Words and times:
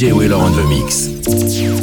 DJ 0.00 0.14
Wheeler 0.16 0.36
on 0.36 0.52
the 0.52 0.64
mix. 0.64 1.79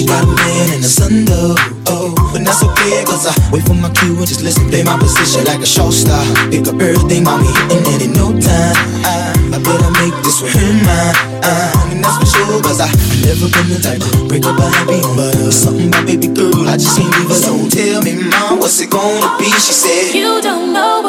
she 0.00 0.06
riding 0.08 0.72
in 0.72 0.80
the 0.80 0.88
sun 0.88 1.24
though. 1.24 1.54
Oh, 1.92 2.14
but 2.32 2.44
that's 2.44 2.62
okay, 2.64 3.04
cause 3.04 3.26
I 3.28 3.34
wait 3.52 3.64
for 3.66 3.74
my 3.74 3.90
cue 3.92 4.16
and 4.16 4.26
just 4.26 4.42
listen. 4.42 4.68
Play 4.68 4.84
my 4.84 4.96
position 4.96 5.44
like 5.44 5.60
a 5.60 5.66
show 5.66 5.90
star. 5.90 6.24
Pick 6.48 6.66
up 6.68 6.80
everything, 6.80 7.24
mommy, 7.24 7.52
hitting 7.68 7.84
it 7.92 8.00
in 8.08 8.12
no 8.16 8.32
time. 8.32 8.76
I, 9.04 9.34
I 9.52 9.58
better 9.60 9.90
make 10.00 10.16
this 10.24 10.40
with 10.40 10.56
her 10.56 10.72
mine. 10.86 11.16
I, 11.44 11.92
and 11.92 12.04
that's 12.04 12.16
for 12.16 12.28
sure, 12.32 12.62
cause 12.62 12.80
I 12.80 12.88
never 13.26 13.48
been 13.52 13.68
the 13.68 13.78
type 13.82 14.00
to 14.00 14.28
break 14.28 14.44
up 14.46 14.58
a 14.58 14.66
happy 14.70 15.00
home. 15.04 15.16
But 15.16 15.36
uh, 15.36 15.50
something 15.50 15.88
about 15.88 16.06
baby 16.06 16.28
girl, 16.28 16.68
I 16.68 16.76
just 16.76 16.96
can't 16.96 17.12
leave 17.20 17.36
so 17.36 17.52
Tell 17.68 18.02
me, 18.02 18.16
mom, 18.16 18.58
what's 18.60 18.80
it 18.80 18.90
gonna 18.90 19.36
be? 19.38 19.50
She 19.60 19.74
said, 19.76 20.14
You 20.14 20.40
don't 20.40 20.72
know. 20.72 20.99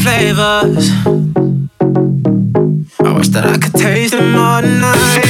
Flavors. 0.00 0.90
I 3.00 3.12
wish 3.16 3.28
that 3.28 3.46
I 3.46 3.56
could 3.58 3.72
taste 3.72 4.12
them 4.12 4.36
all 4.36 4.62
night. 4.62 5.24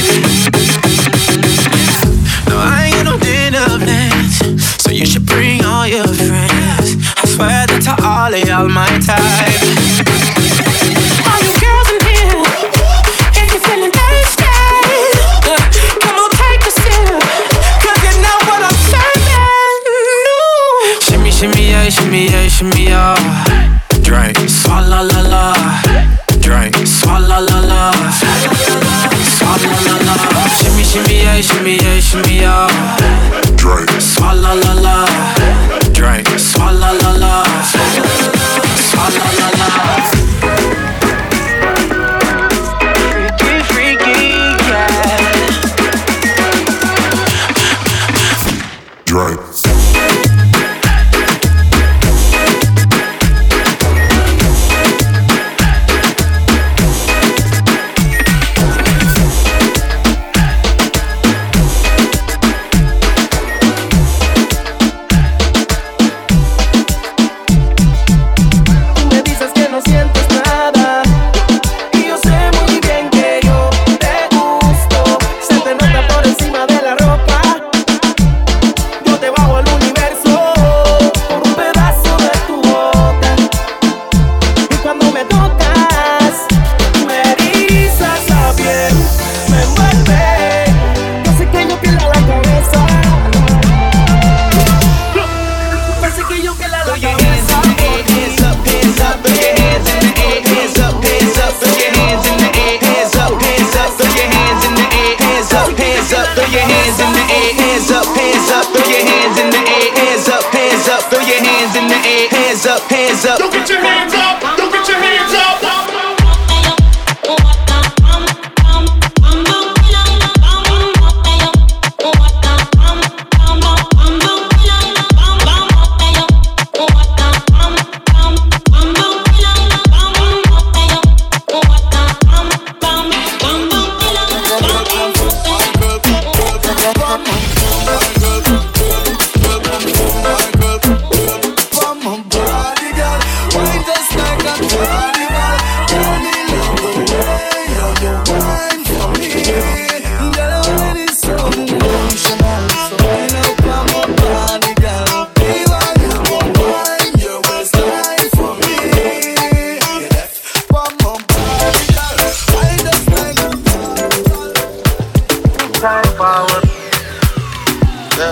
No, 2.47 2.57
I 2.57 2.85
ain't 2.85 2.95
got 2.95 3.05
no 3.05 3.17
dinner 3.19 3.65
plans, 3.83 4.83
so 4.83 4.91
you 4.91 5.05
should 5.05 5.25
bring 5.25 5.63
all 5.63 5.87
your 5.87 6.07
friends. 6.07 6.97
I 7.17 7.25
swear 7.25 7.67
that 7.67 7.81
to 7.83 8.03
all 8.05 8.33
of 8.33 8.47
y'all 8.47 8.67
my 8.67 8.87
type. 8.99 9.50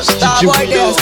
Boy 0.06 0.66
there. 0.68 0.94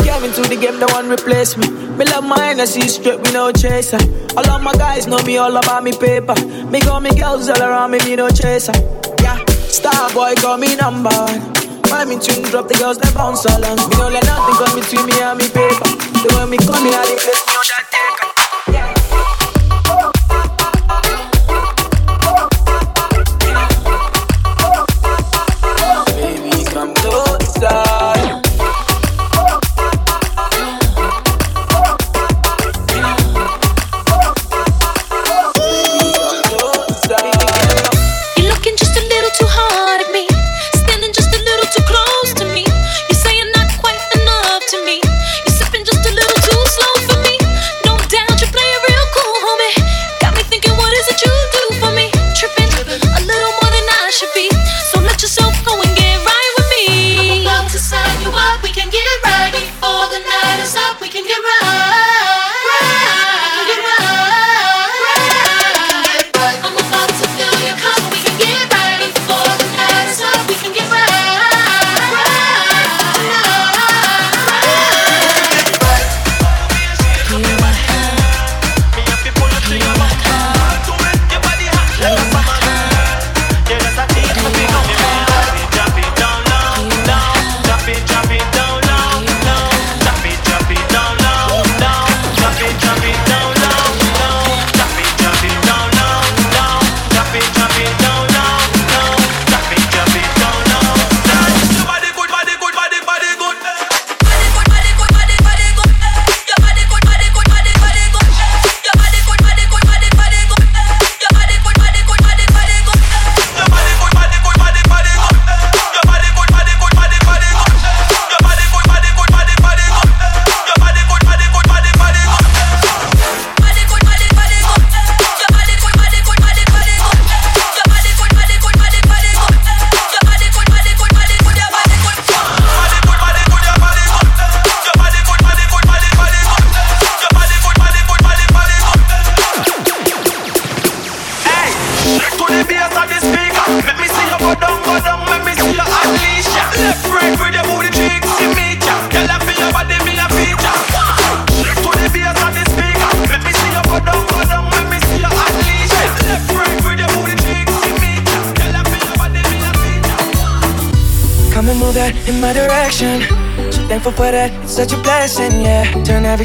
Came 0.00 0.24
into 0.24 0.42
the 0.42 0.56
game, 0.60 0.78
the 0.78 0.86
one 0.92 1.08
replace 1.10 1.56
me. 1.56 1.68
Me 1.96 2.04
love 2.06 2.24
my 2.24 2.50
energy 2.50 2.88
straight, 2.88 3.20
we 3.20 3.32
no 3.32 3.52
chaser. 3.52 3.98
All 4.36 4.48
of 4.48 4.62
my 4.62 4.72
guys 4.72 5.06
know 5.06 5.22
me 5.22 5.36
all 5.36 5.54
about 5.56 5.84
me 5.84 5.92
paper. 5.92 6.34
Me 6.66 6.80
got 6.80 7.02
me 7.02 7.10
girls 7.10 7.48
all 7.48 7.62
around 7.62 7.90
me, 7.90 7.98
me 8.04 8.16
no 8.16 8.28
chaser. 8.30 8.72
Yeah, 9.20 9.44
star 9.68 10.10
boy 10.14 10.34
got 10.40 10.60
me 10.60 10.76
number 10.76 11.10
one. 11.10 11.40
When 11.90 12.08
me 12.08 12.18
tune 12.18 12.42
drop, 12.48 12.68
the 12.68 12.74
girls 12.78 12.98
they 12.98 13.12
bounce 13.12 13.44
along. 13.44 13.76
Me 13.76 13.96
don't 13.96 14.12
let 14.12 14.24
nothing 14.24 14.56
come 14.56 14.80
between 14.80 15.06
me 15.06 15.20
and 15.20 15.38
me 15.38 15.48
paper. 15.48 15.88
The 16.24 16.28
way 16.36 16.46
me 16.48 16.56
come 16.56 16.82
place 16.82 16.82
me 16.82 16.90
on 16.94 17.04
that 17.04 17.18
taker. 17.20 17.51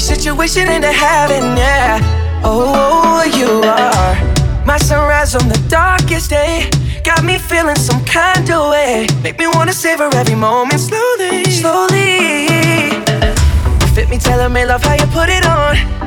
Situation 0.07 0.69
into 0.69 0.89
heaven, 0.89 1.57
yeah. 1.57 1.99
Oh, 2.41 3.23
you 3.35 3.59
are 3.67 4.65
my 4.65 4.77
sunrise 4.77 5.35
on 5.35 5.49
the 5.49 5.61
darkest 5.67 6.29
day. 6.29 6.69
Got 7.03 7.25
me 7.25 7.37
feeling 7.37 7.75
some 7.75 8.03
kind 8.05 8.49
of 8.49 8.71
way. 8.71 9.07
Make 9.21 9.37
me 9.37 9.47
wanna 9.47 9.73
savor 9.73 10.09
every 10.13 10.35
moment 10.35 10.79
slowly, 10.79 11.43
slowly. 11.43 12.89
Fit 13.93 14.07
me, 14.09 14.17
tell 14.17 14.47
me 14.47 14.65
love 14.65 14.81
how 14.81 14.93
you 14.93 15.07
put 15.07 15.27
it 15.27 15.45
on. 15.45 16.06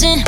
give 0.00 0.27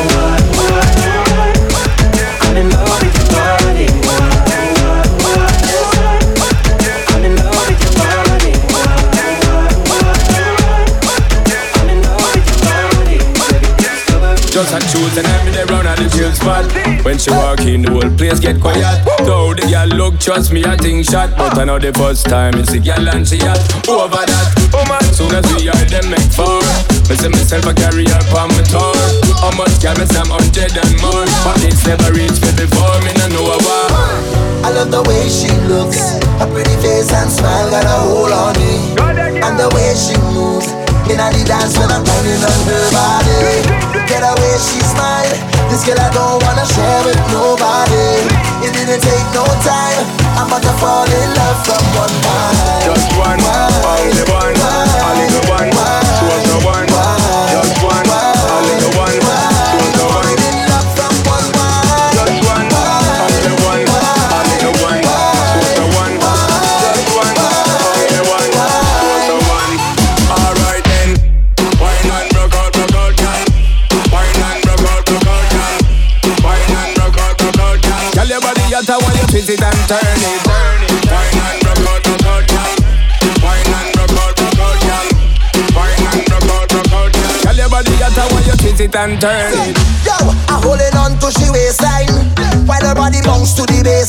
the 16.01 16.09
chill 16.17 16.31
spot. 16.33 16.65
When 17.05 17.17
she 17.17 17.29
walk 17.31 17.61
in, 17.61 17.81
the 17.85 17.91
whole 17.91 18.11
place 18.17 18.39
get 18.39 18.59
quiet. 18.59 18.81
Though 19.25 19.53
the 19.53 19.65
girl 19.69 19.89
look, 19.93 20.19
trust 20.19 20.51
me, 20.51 20.65
I 20.65 20.75
think 20.77 21.05
shot. 21.05 21.29
But 21.37 21.57
I 21.57 21.65
know 21.65 21.77
the 21.77 21.93
first 21.93 22.25
time 22.25 22.57
it's 22.57 22.71
the 22.71 22.79
girl 22.81 23.05
and 23.09 23.27
she 23.27 23.37
hot. 23.37 23.61
Over 23.85 24.25
that, 24.25 24.47
oh 24.73 24.85
man, 24.89 25.03
soon 25.13 25.33
as 25.33 25.45
we 25.53 25.69
are 25.69 25.85
them 25.85 26.09
make 26.09 26.31
four. 26.33 26.61
Me 27.09 27.13
say 27.17 27.29
myself 27.29 27.69
a 27.69 27.73
carry 27.73 28.05
her 28.09 28.23
on 28.33 28.49
my 28.49 28.63
tour. 28.65 28.97
How 29.41 29.53
much 29.57 29.77
can 29.77 29.97
me 30.01 30.05
some 30.09 30.31
hundred 30.31 30.73
and 30.73 30.93
more? 31.01 31.27
But 31.45 31.61
it's 31.61 31.85
never 31.85 32.09
reached 32.13 32.41
me 32.41 32.51
before, 32.57 32.97
me 33.05 33.11
no 33.21 33.25
know 33.29 33.45
war. 33.61 33.89
I 34.65 34.69
love 34.73 34.89
the 34.89 35.01
way 35.05 35.25
she 35.29 35.49
looks, 35.69 36.17
her 36.41 36.49
pretty 36.49 36.77
face 36.81 37.11
and 37.13 37.29
smile 37.29 37.69
got 37.69 37.85
a 37.85 37.97
hold 38.09 38.33
on 38.33 38.53
me. 38.57 38.93
And 39.41 39.57
the 39.57 39.69
way 39.73 39.89
she 39.97 40.13
moves, 40.33 40.69
in 41.11 41.19
the 41.19 41.43
dance 41.43 41.75
when 41.75 41.91
I'm 41.91 42.03
grinding 42.07 42.39
on 42.39 42.59
her 42.71 42.87
body. 42.95 43.67
Get 44.07 44.23
the 44.23 44.31
way 44.39 44.55
she 44.63 44.79
smile, 44.79 45.35
this 45.67 45.83
girl 45.83 45.99
I 45.99 46.07
don't 46.15 46.39
wanna 46.43 46.63
share 46.63 47.03
with 47.03 47.19
nobody. 47.31 48.23
It 48.63 48.71
didn't 48.71 49.03
take 49.03 49.27
no 49.35 49.43
time, 49.59 50.07
I'm 50.39 50.47
about 50.47 50.63
to 50.63 50.73
fall 50.79 51.07
in 51.07 51.29
love 51.35 51.59
from 51.67 51.83
one 51.99 52.15
time. 52.23 52.55
Just 52.87 53.11
one, 53.19 53.39
only 53.43 54.23
one, 54.31 54.55
only 54.55 55.27
the 55.27 55.41
one. 55.51 55.67
She 56.15 56.23
was. 56.27 56.43
The 56.47 56.65
one. 56.65 56.90
It 79.51 79.63
and 79.63 79.83
turn 79.83 79.99
it. 79.99 80.47
Wine 80.47 81.35
and 81.43 81.59
rock 81.67 81.83
out, 81.83 82.07
rock 82.07 82.23
out, 82.23 82.43
girl. 82.47 82.75
Wine 83.43 83.67
and 83.67 83.91
rock 83.99 84.15
out, 84.15 84.39
rock 84.39 84.59
out, 84.63 84.77
girl. 84.79 85.07
Wine 85.75 86.07
and 86.07 86.23
rock 86.31 86.51
out, 86.55 86.71
rock 86.71 86.93
out, 86.95 87.11
girl. 87.11 87.35
Tell 87.43 87.57
your 87.59 87.69
body 87.69 87.95
that 87.99 88.15
I 88.15 88.31
you 88.47 88.55
twist 88.55 88.79
it 88.79 88.95
and 88.95 89.19
turn 89.19 89.51
it. 89.51 89.75
Yo, 90.07 90.15
I'm 90.47 90.63
holding 90.63 90.95
on 90.95 91.19
to 91.19 91.27
she 91.35 91.51
waistline 91.51 92.15
while 92.63 92.79
her 92.79 92.95
body 92.95 93.19
bounce 93.27 93.53
to 93.59 93.63
the 93.67 93.83
baseline. 93.83 94.00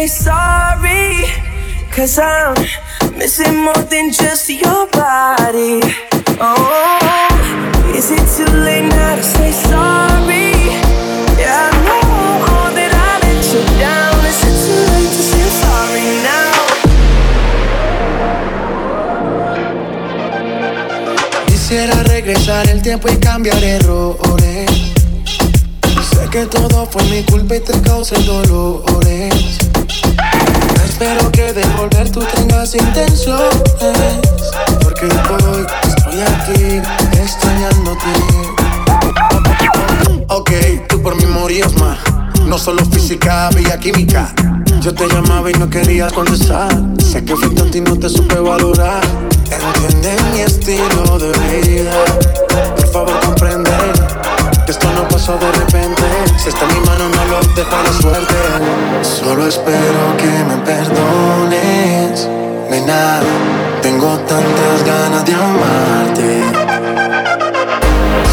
Say 0.00 0.24
sorry? 0.24 1.24
Cause 1.90 2.18
I'm 2.18 2.54
missing 3.18 3.64
more 3.64 3.82
than 3.92 4.10
just 4.12 4.48
your 4.48 4.86
body. 4.88 5.80
Oh, 6.40 7.28
is 7.94 8.10
it 8.10 8.24
too 8.34 8.50
late 8.64 8.88
now 8.88 9.16
to 9.16 9.22
say 9.22 9.52
sorry? 9.52 10.52
Yeah, 11.36 11.68
I 11.68 11.72
know 11.86 12.70
that 12.76 12.92
I 12.94 13.12
let 13.24 13.44
you 13.52 13.62
down. 13.78 14.24
Is 14.30 14.40
it 14.48 14.56
too 14.64 14.82
late 14.92 15.12
to 15.16 15.22
say 15.30 15.48
sorry 15.64 16.08
now? 16.30 16.54
Quisiera 21.46 21.96
regresar 22.04 22.68
el 22.70 22.80
tiempo 22.80 23.08
y 23.08 23.16
cambiar 23.18 23.62
errores. 23.62 24.70
Sé 26.10 26.28
que 26.30 26.46
todo 26.46 26.86
fue 26.86 27.02
mi 27.04 27.22
culpa 27.24 27.56
y 27.56 27.60
te 27.60 27.78
causé 27.82 28.16
dolores. 28.22 29.69
Espero 31.00 31.32
que 31.32 31.54
de 31.54 31.64
volver 31.78 32.12
tú 32.12 32.20
tengas 32.20 32.74
intenciones. 32.74 33.54
Porque 34.82 35.06
hoy 35.06 35.66
estoy 35.88 36.20
aquí 36.20 36.82
extrañándote. 37.18 38.04
Ok, 40.28 40.50
tú 40.90 41.00
por 41.00 41.16
mí 41.16 41.24
morías 41.24 41.72
más. 41.76 41.98
No 42.44 42.58
solo 42.58 42.84
física, 42.84 43.46
había 43.46 43.78
química. 43.78 44.34
Yo 44.82 44.92
te 44.92 45.08
llamaba 45.08 45.50
y 45.50 45.54
no 45.54 45.70
querías 45.70 46.12
contestar. 46.12 46.70
Sé 46.98 47.24
que 47.24 47.34
fui 47.34 47.48
tonto 47.54 47.78
y 47.78 47.80
no 47.80 47.98
te 47.98 48.10
supe 48.10 48.38
valorar. 48.38 49.00
Entiende 49.50 50.16
mi 50.34 50.40
estilo 50.40 51.18
de 51.18 51.32
vida. 51.62 51.92
Por 52.76 52.88
favor, 52.88 53.20
comprende 53.20 53.70
que 54.66 54.72
esto 54.72 54.86
no 54.92 55.08
pasó 55.08 55.38
de 55.38 55.50
repente. 55.50 55.99
Si 56.42 56.48
está 56.48 56.64
en 56.64 56.72
mi 56.72 56.80
mano, 56.88 57.06
no 57.10 57.24
lo 57.26 57.40
dejo 57.54 57.76
a 57.76 57.82
la 57.82 57.92
suerte. 57.92 58.34
Solo 59.02 59.46
espero 59.46 60.16
que 60.16 60.44
me 60.48 60.56
perdones. 60.64 62.26
Nena, 62.70 63.20
tengo 63.82 64.16
tantas 64.20 64.82
ganas 64.86 65.22
de 65.26 65.34
amarte. 65.34 66.42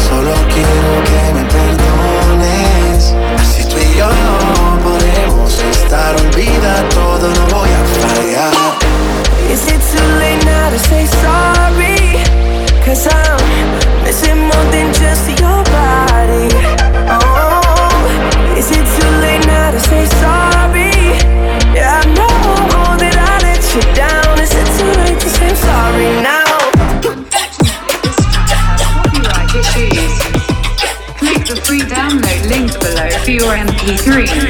Solo 0.08 0.32
quiero 0.54 0.90
que 1.10 1.34
me 1.34 1.44
perdones. 1.56 3.14
Así 3.42 3.62
tú 3.64 3.76
y 3.76 3.98
yo 3.98 4.08
podemos 4.82 5.62
estar. 5.70 6.16
Olvida 6.16 6.88
todo, 6.88 7.28
no 7.28 7.46
voy 7.54 7.68
a 7.68 7.84
fallar. 8.00 8.52
Is 9.52 9.66
it 9.66 9.82
too 9.92 10.08
late 10.18 10.42
now 10.46 10.70
to 10.70 10.78
say 10.78 11.04
sorry? 11.04 12.24
Cause 12.86 13.06
I'm 13.06 13.17
Three. 33.96 34.47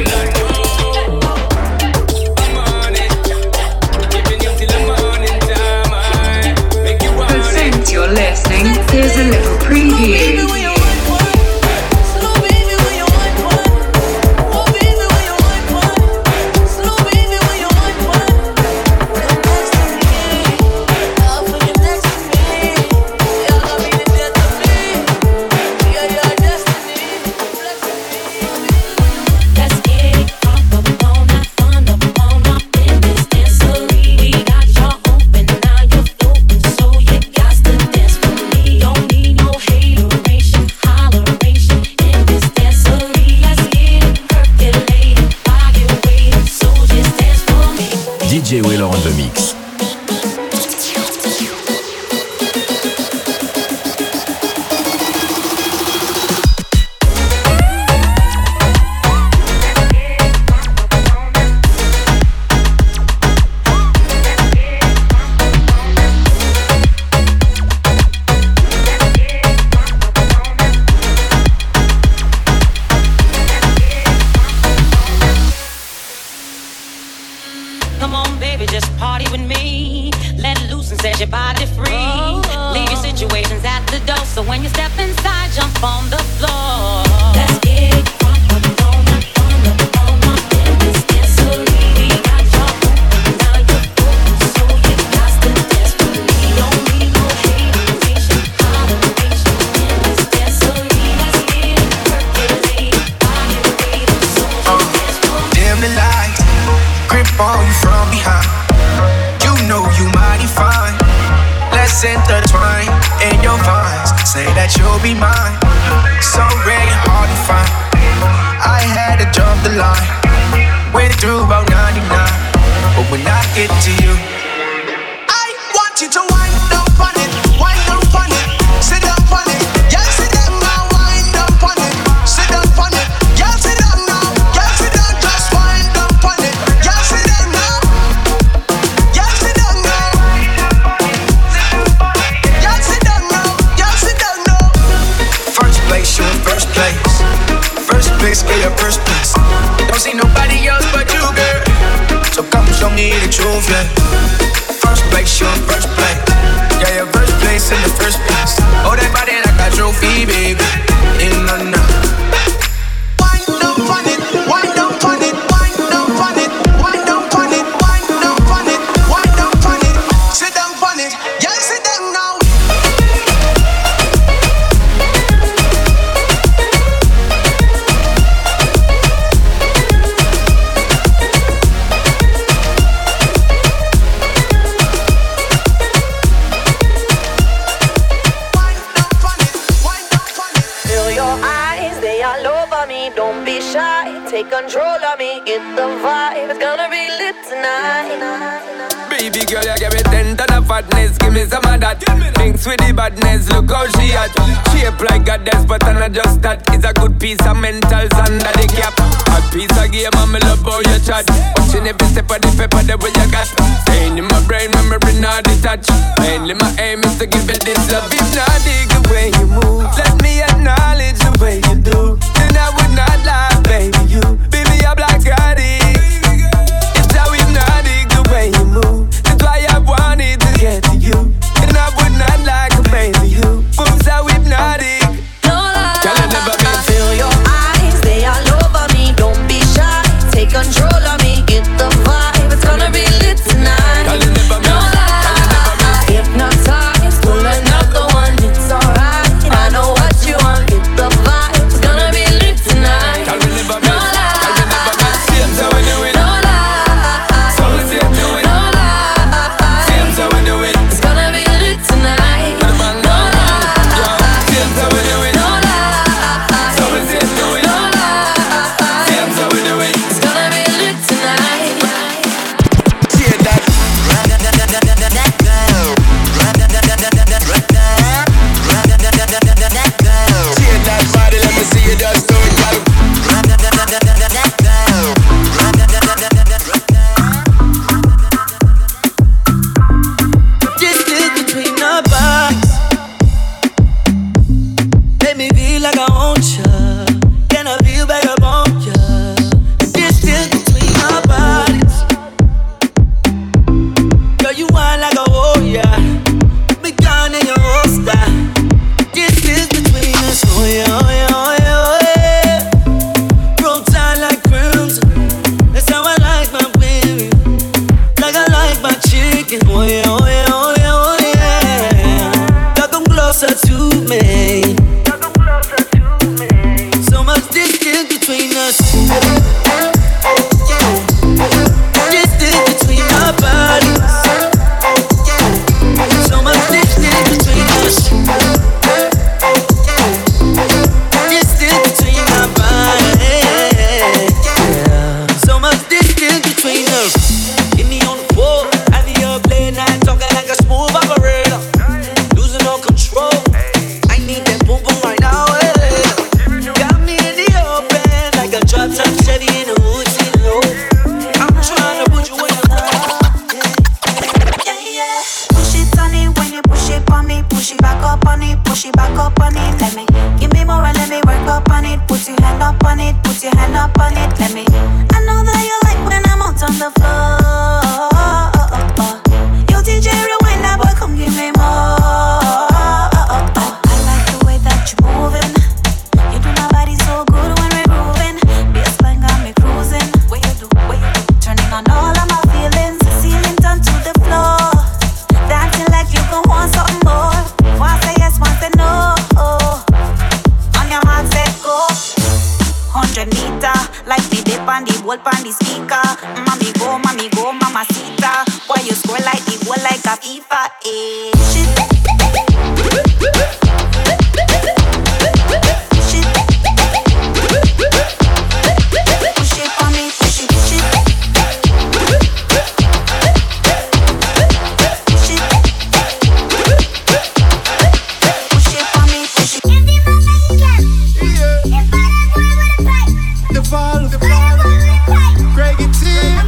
Greg 435.53 435.79
and 435.79 435.93
T. 435.93 436.38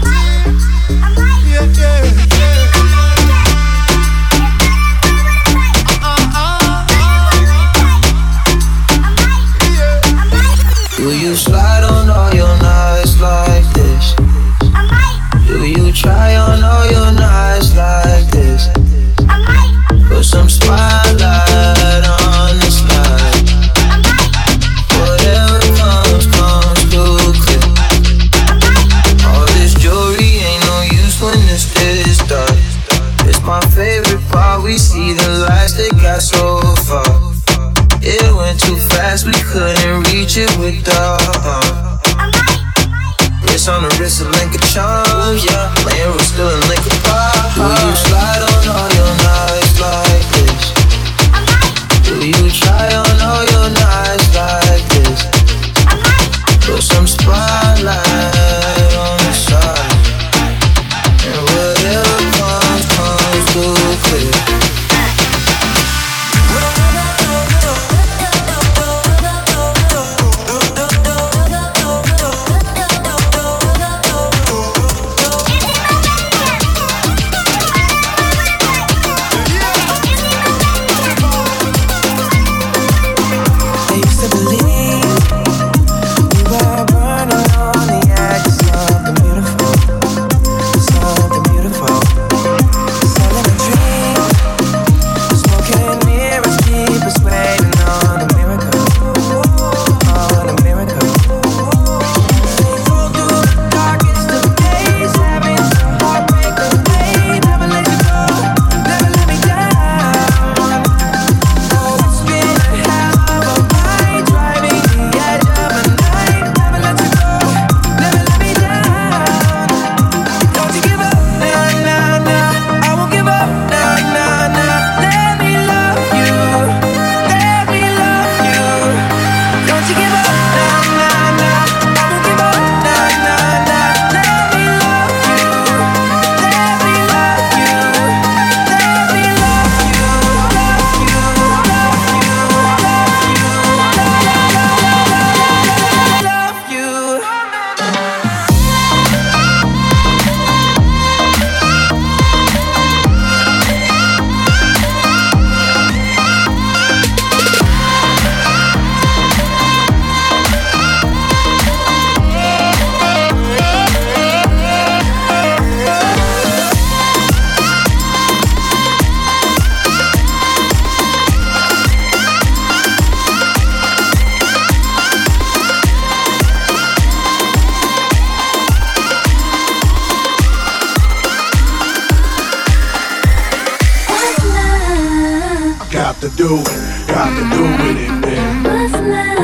to 186.22 186.30
do 186.38 186.56
it, 186.56 187.08
got 187.08 187.30
to 187.34 187.42
do 187.50 187.64
with 187.64 187.98
it, 187.98 188.12
man. 188.22 188.64
What's 188.64 188.94
love? 188.94 189.42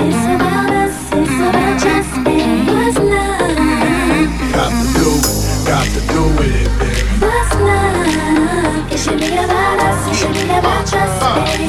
It's 0.00 0.24
about 0.24 0.70
us, 0.70 0.96
it's 1.12 1.36
about 1.44 1.76
just 1.84 2.08
what's 2.72 2.96
love? 2.96 3.52
Got 4.54 4.72
to 4.72 4.84
do 4.96 5.08
it, 5.12 5.66
got 5.68 5.84
to 5.84 6.00
do 6.08 6.22
with 6.38 6.56
it, 6.56 6.72
man. 6.80 7.20
What's 7.20 7.54
love? 7.60 8.92
It 8.92 8.98
should 8.98 9.20
be 9.20 9.26
about 9.26 9.78
us, 9.80 10.08
it 10.08 10.14
should 10.16 10.32
be 10.32 10.44
about 10.44 10.86
just 10.86 11.20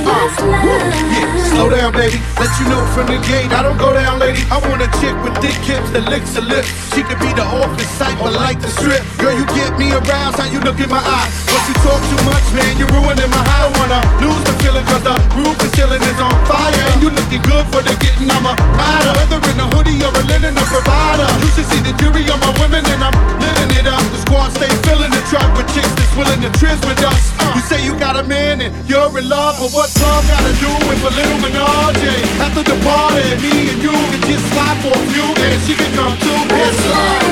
what's 0.06 0.40
love? 0.44 1.49
Slow 1.50 1.70
down, 1.70 1.92
baby. 1.92 2.22
Let 2.38 2.52
you 2.62 2.66
know 2.70 2.82
from 2.94 3.10
the 3.10 3.18
gate. 3.26 3.50
I 3.50 3.66
don't 3.66 3.78
go 3.82 3.90
down, 3.94 4.22
lady. 4.22 4.46
I 4.54 4.62
want 4.70 4.86
a 4.86 4.90
chick 5.02 5.18
with 5.26 5.34
thick 5.42 5.58
hips 5.66 5.90
that 5.98 6.06
licks 6.06 6.38
her 6.38 6.46
lips. 6.46 6.70
She 6.94 7.02
could 7.02 7.18
be 7.18 7.34
the 7.34 7.42
office 7.42 7.90
type, 7.98 8.22
but 8.22 8.38
like 8.38 8.62
the 8.62 8.70
strip. 8.70 9.02
Girl, 9.18 9.34
you 9.34 9.46
get 9.58 9.74
me 9.82 9.90
aroused. 9.90 10.38
How 10.38 10.46
you 10.46 10.62
look 10.62 10.78
in 10.78 10.90
my 10.94 11.02
eyes? 11.02 11.34
But 11.50 11.62
you 11.66 11.76
talk 11.82 11.98
too 12.06 12.22
much, 12.30 12.46
man. 12.54 12.78
You're 12.78 12.94
ruining 12.94 13.30
my 13.34 13.42
high. 13.42 13.66
I 13.66 13.70
wanna 13.82 13.98
uh. 13.98 14.24
lose 14.24 14.44
the 14.46 14.54
feeling, 14.62 14.86
cause 14.86 15.04
the 15.04 15.16
roof 15.36 15.58
is 15.66 15.72
chilling 15.74 16.00
is 16.00 16.20
on 16.22 16.32
fire. 16.46 16.86
And 16.94 17.02
you 17.02 17.10
looking 17.10 17.42
good 17.42 17.66
for 17.74 17.82
the 17.82 17.98
getting. 17.98 18.30
I'm 18.30 18.46
a 18.46 18.54
rider. 18.54 19.12
Whether 19.18 19.42
in 19.50 19.58
a 19.58 19.68
hoodie 19.74 20.00
or 20.06 20.14
a 20.14 20.24
linen, 20.30 20.54
a 20.54 20.66
provider. 20.70 21.28
You 21.42 21.50
should 21.58 21.68
see 21.68 21.82
the 21.82 21.98
jury 21.98 22.30
on 22.30 22.40
my 22.46 22.54
women, 22.62 22.86
and 22.86 23.02
I'm 23.02 23.16
living 23.42 23.74
it 23.74 23.90
up. 23.90 24.00
The 24.14 24.22
squad 24.22 24.54
stay 24.54 24.70
filling 24.86 25.12
the 25.12 25.24
truck 25.34 25.50
with 25.58 25.68
chicks 25.74 25.92
that's 25.98 26.14
willing 26.14 26.40
to 26.46 26.52
trizz 26.62 26.80
with 26.86 27.02
us. 27.04 27.34
Uh. 27.42 27.58
You 27.58 27.62
say 27.66 27.80
you 27.84 27.98
got 27.98 28.16
a 28.16 28.24
man 28.24 28.62
and 28.62 28.72
you're 28.88 29.12
in 29.18 29.28
love, 29.28 29.58
but 29.60 29.74
what's 29.74 29.98
love 30.00 30.24
gotta 30.30 30.54
do 30.62 30.72
with 30.88 31.02
a 31.04 31.14
little 31.18 31.39
menage? 31.42 32.08
After 32.44 32.64
the 32.64 32.76
party, 32.84 33.36
me 33.44 33.72
and 33.72 33.82
you 33.82 33.92
can 33.92 34.22
just 34.28 34.46
slide 34.52 34.78
for 34.84 34.94
a 34.94 35.04
few, 35.12 35.28
and 35.46 35.60
she 35.66 35.74
can 35.76 35.92
come 35.96 36.16
too. 36.20 36.40
It's 36.56 36.82
love. 36.90 37.24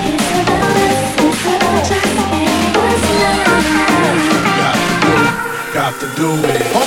It's 0.06 0.30
about 0.40 0.76
us, 0.86 1.10
it's 1.24 1.42
about 1.46 2.30
being 2.30 2.72
what's 2.76 3.06
love? 3.20 3.74
Got 5.74 5.92
to 6.00 6.06
do 6.16 6.28
it. 6.54 6.83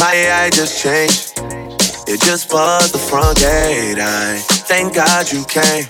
My 0.00 0.14
AI 0.14 0.50
just 0.50 0.80
changed. 0.80 1.32
It 2.06 2.20
just 2.20 2.48
buzzed 2.48 2.94
the 2.94 2.98
front 2.98 3.38
gate. 3.38 3.98
I 3.98 4.38
thank 4.70 4.94
God 4.94 5.30
you 5.32 5.44
came. 5.44 5.84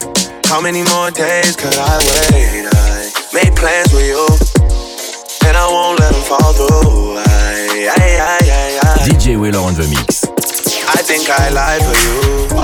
How 0.46 0.60
many 0.60 0.82
more 0.82 1.10
days 1.10 1.54
could 1.56 1.76
I 1.76 1.98
wait? 2.32 2.64
I 2.72 3.12
made 3.36 3.54
plans 3.54 3.92
with 3.92 4.08
you, 4.08 4.24
and 5.46 5.56
I 5.56 5.68
won't 5.68 6.00
let 6.00 6.12
them 6.12 6.22
fall 6.24 6.52
through. 6.56 7.20
I, 7.20 7.92
I, 7.92 8.40
I. 8.80 9.08
DJ 9.08 9.38
Wheeler 9.38 9.60
on 9.60 9.74
the 9.74 9.86
mix. 9.92 10.24
I 10.88 11.02
think 11.04 11.28
I 11.28 11.50
lie 11.50 11.80
for 11.84 11.96
you. 12.00 12.56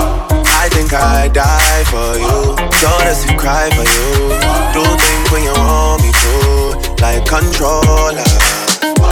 I 0.65 0.67
think 0.69 0.93
I 0.93 1.27
die 1.29 1.83
for 1.93 2.17
you. 2.17 2.57
Jealous 2.81 3.29
and 3.29 3.37
cry 3.37 3.69
for 3.77 3.85
you. 3.85 4.33
Do 4.73 4.81
things 4.81 5.31
when 5.31 5.43
you 5.43 5.53
want 5.53 6.01
me 6.01 6.11
to. 6.11 7.05
Like 7.05 7.23
controller, 7.29 8.25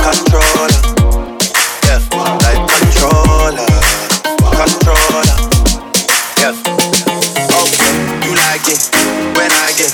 controller. 0.02 1.03
Controller, 3.04 3.68
controller. 4.56 5.36
Yeah. 6.39 6.56
Oh, 6.56 7.68
okay, 7.68 7.91
you 8.24 8.32
like 8.32 8.64
it 8.72 8.80
when 9.36 9.51
I 9.51 9.76
get 9.76 9.91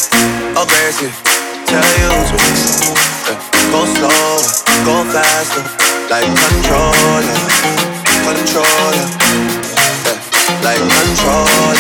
aggressive. 0.53 1.09
Tell 1.65 1.81
you 1.81 2.13
to 2.29 2.37
yeah. 2.37 3.41
go 3.73 3.81
slower, 3.97 4.45
go 4.85 5.01
faster. 5.09 5.65
Like 6.05 6.29
controller, 6.37 7.33
controller. 8.29 9.09
Yeah. 10.05 10.21
Like 10.61 10.77
controller, 10.85 11.73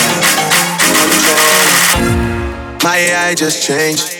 controller. 0.97 2.09
My 2.83 2.97
AI 2.97 3.35
just 3.35 3.61
changed. 3.61 4.18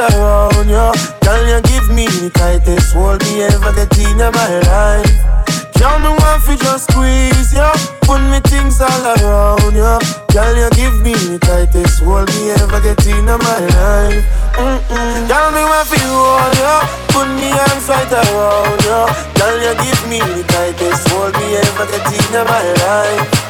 Around 0.00 0.68
you. 0.68 0.88
Girl, 1.20 1.42
you 1.44 1.60
give 1.68 1.88
me 1.92 2.06
the 2.08 2.30
tightest 2.32 2.94
hold 2.94 3.20
me 3.28 3.44
ever 3.44 3.72
get 3.76 3.92
in 4.00 4.16
my 4.16 4.52
life. 4.64 5.16
Girl, 5.76 5.98
me 6.00 6.08
want 6.08 6.42
fi 6.44 6.56
just 6.56 6.90
squeeze 6.90 7.52
you, 7.52 7.70
put 8.04 8.20
me 8.32 8.40
things 8.48 8.80
all 8.80 9.04
around 9.04 9.74
you. 9.76 9.96
Girl, 10.32 10.56
you 10.56 10.68
give 10.72 10.96
me 11.04 11.12
the 11.12 11.38
tightest 11.40 12.00
hold 12.02 12.28
me 12.32 12.50
ever 12.56 12.80
get 12.80 13.04
in 13.06 13.24
my 13.24 13.60
life. 13.76 14.24
Mm-mm. 14.56 15.28
Girl, 15.28 15.48
me 15.52 15.62
want 15.68 15.88
fi 15.88 16.00
hold 16.08 16.56
you, 16.56 16.76
put 17.12 17.28
me 17.36 17.48
hands 17.52 17.88
right 17.88 18.12
around 18.12 18.80
you. 18.84 19.00
Girl, 19.36 19.56
you 19.60 19.74
give 19.84 20.02
me 20.08 20.18
the 20.20 20.44
tightest 20.48 21.08
hold 21.12 21.34
me 21.36 21.56
ever 21.56 21.86
get 21.92 22.08
in 22.08 22.32
my 22.44 22.64
life. 22.84 23.49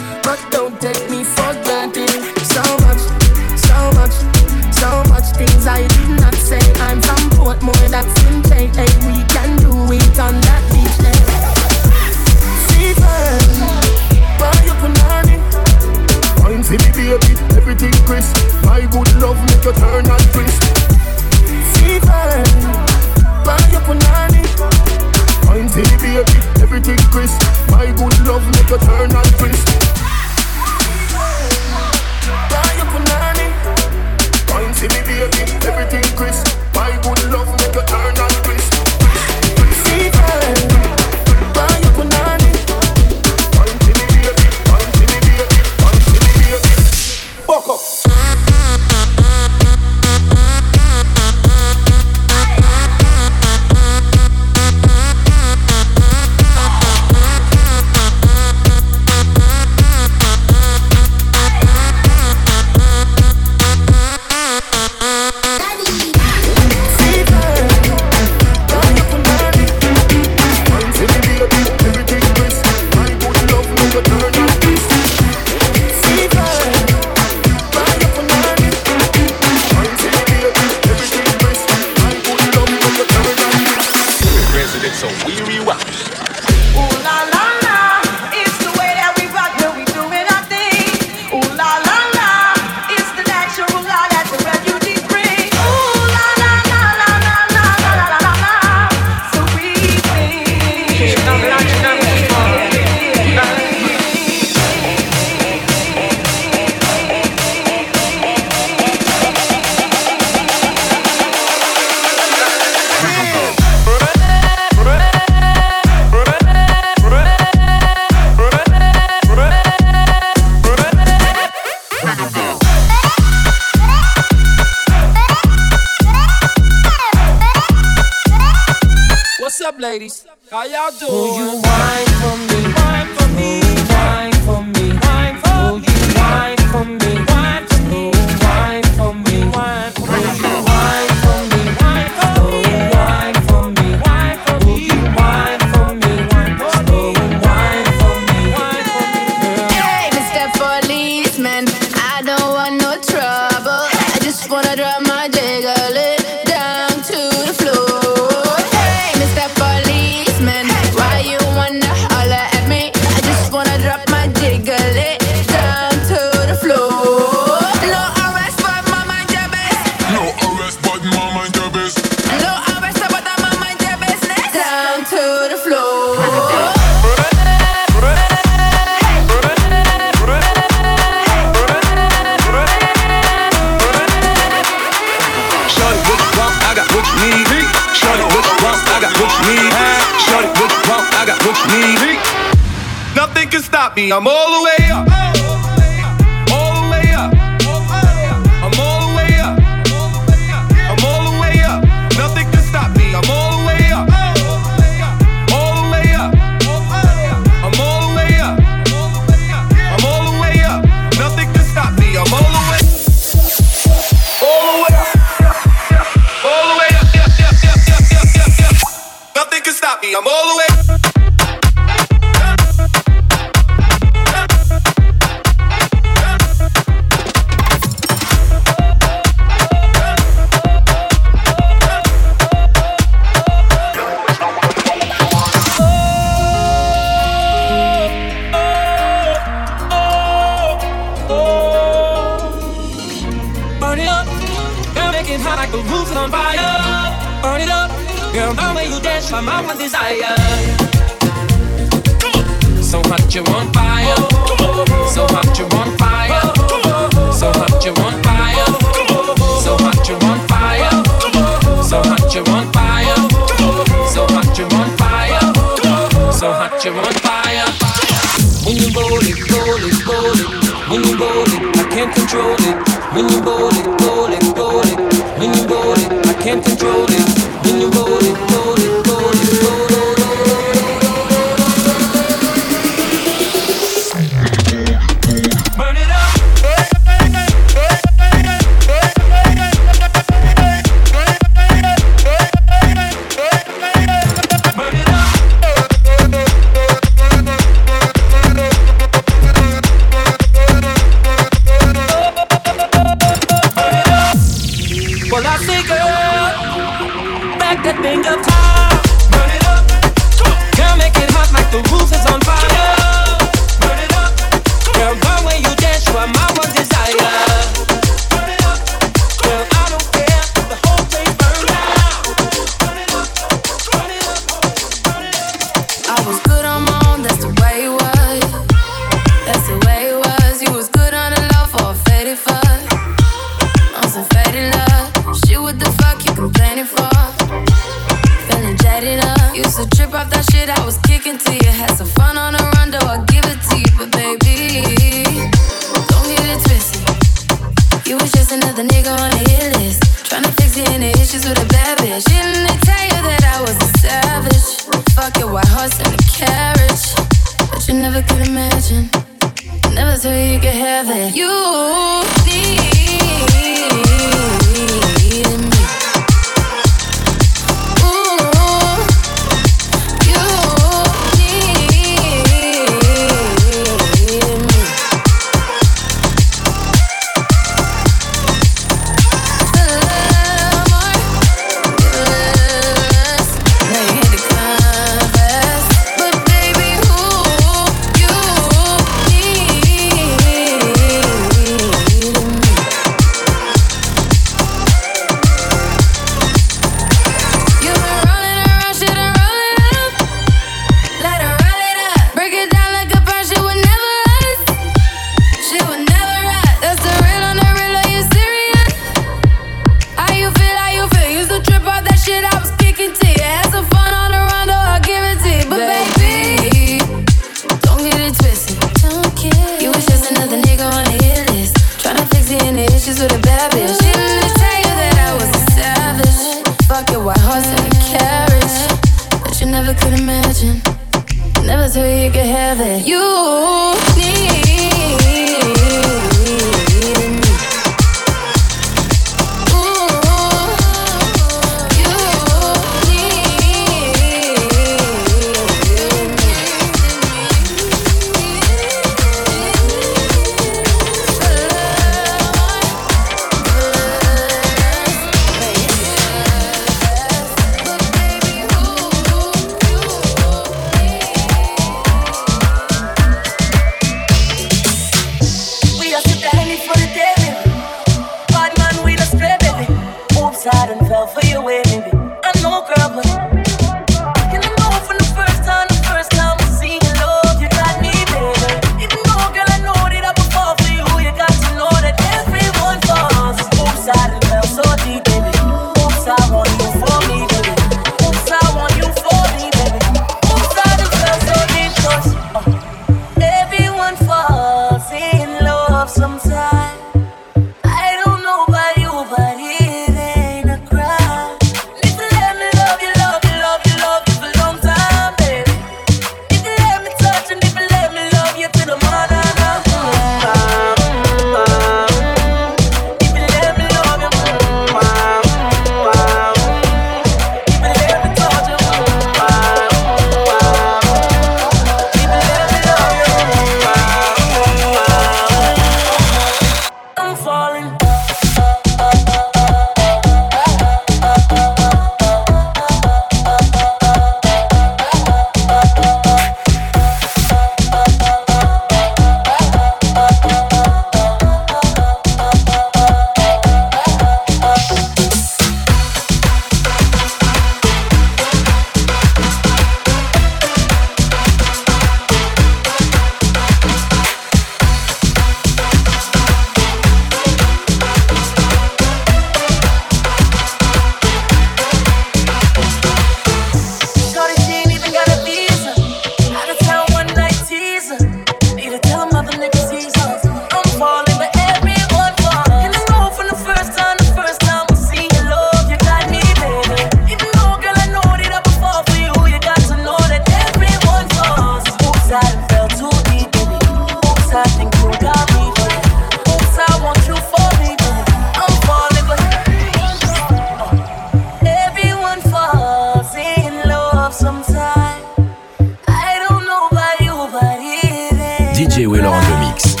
Laurent 599.07 599.41
Comics. 599.41 600.00